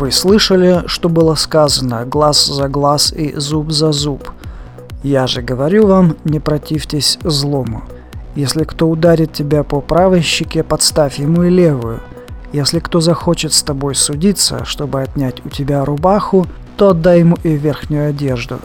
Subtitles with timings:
[0.00, 4.30] Вы слышали, что было сказано «глаз за глаз и зуб за зуб».
[5.02, 7.82] Я же говорю вам, не противьтесь злому.
[8.34, 12.00] Если кто ударит тебя по правой щеке, подставь ему и левую.
[12.50, 16.46] Если кто захочет с тобой судиться, чтобы отнять у тебя рубаху,
[16.78, 18.58] то отдай ему и верхнюю одежду.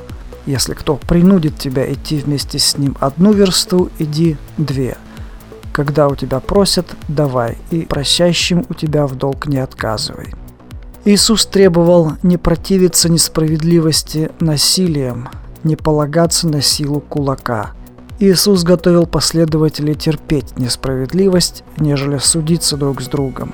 [0.45, 4.95] Если кто принудит тебя идти вместе с ним одну версту, иди две.
[5.73, 10.33] Когда у тебя просят, давай, и просящим у тебя в долг не отказывай.
[11.05, 15.29] Иисус требовал не противиться несправедливости насилием,
[15.63, 17.71] не полагаться на силу кулака.
[18.19, 23.53] Иисус готовил последователей терпеть несправедливость, нежели судиться друг с другом.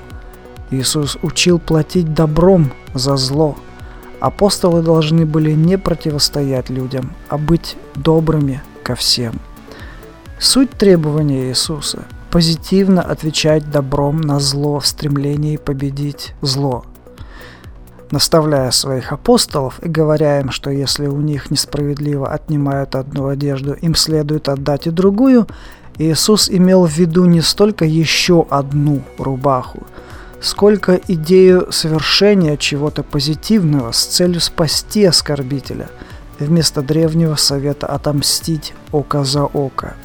[0.70, 3.56] Иисус учил платить добром за зло.
[4.18, 9.34] Апостолы должны были не противостоять людям, а быть добрыми ко всем–
[10.42, 16.84] Суть требования Иисуса– позитивно отвечать добром на зло в стремлении победить зло.
[18.12, 23.94] Наставляя своих апостолов и говоря им, что если у них несправедливо отнимают одну одежду, им
[23.94, 25.46] следует отдать и другую,
[25.96, 29.86] Иисус имел в виду не столько еще одну рубаху,
[30.42, 35.88] сколько идею совершения чего-то позитивного с целью спасти оскорбителя,
[36.38, 39.94] вместо древнего совета отомстить око за око–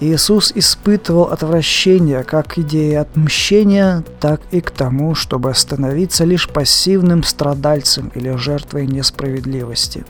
[0.00, 7.24] Иисус испытывал отвращение как к идее отмщения, так и к тому, чтобы становиться лишь пассивным
[7.24, 10.04] страдальцем или жертвой несправедливости.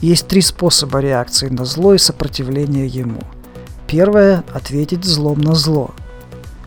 [0.00, 3.20] Есть три способа реакции на зло и сопротивления ему.
[3.86, 5.94] Первое– ответить злом на зло.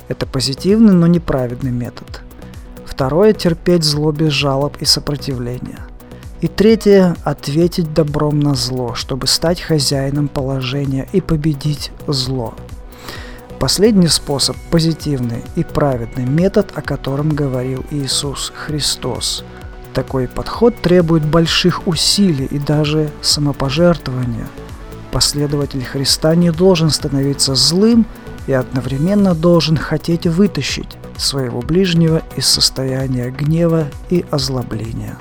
[0.07, 2.21] Это позитивный, но неправедный метод.
[2.85, 5.81] Второе– терпеть зло без жалоб и сопротивления–
[6.41, 12.53] и третье– ответить добром на зло, чтобы стать хозяином положения и победить зло.
[13.59, 19.43] Последний способ– позитивный и праведный метод, о котором говорил Иисус Христос.
[19.95, 24.47] Такой подход требует больших усилий и даже самопожертвования.
[25.11, 28.05] Последователь Христа не должен становиться злым
[28.45, 35.17] и одновременно должен хотеть вытащить своего ближнего из состояния гнева и озлобления.